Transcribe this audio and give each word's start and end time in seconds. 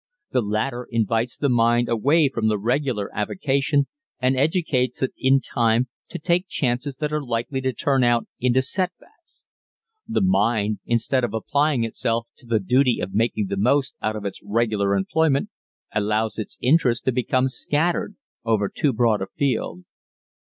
The 0.31 0.41
latter 0.41 0.87
invites 0.89 1.37
the 1.37 1.47
mind 1.47 1.87
away 1.87 2.27
from 2.27 2.47
the 2.47 2.57
regular 2.57 3.15
avocation 3.15 3.85
and 4.19 4.35
educates 4.35 5.03
it 5.03 5.11
in 5.15 5.41
time 5.41 5.89
to 6.09 6.17
take 6.17 6.47
chances 6.47 6.95
that 6.95 7.13
are 7.13 7.23
likely 7.23 7.61
to 7.61 7.71
turn 7.71 8.03
into 8.39 8.63
setbacks. 8.63 9.45
The 10.07 10.21
mind, 10.23 10.79
instead 10.87 11.23
of 11.23 11.35
applying 11.35 11.83
itself 11.83 12.27
to 12.37 12.47
the 12.47 12.59
duty 12.59 12.99
of 12.99 13.13
making 13.13 13.45
the 13.49 13.57
most 13.57 13.93
out 14.01 14.15
of 14.15 14.25
its 14.25 14.39
regular 14.43 14.95
employment, 14.95 15.49
allows 15.93 16.39
its 16.39 16.57
interest 16.63 17.05
to 17.05 17.11
become 17.11 17.47
scattered 17.47 18.15
over 18.43 18.69
too 18.69 18.93
broad 18.93 19.21
a 19.21 19.27
field. 19.27 19.83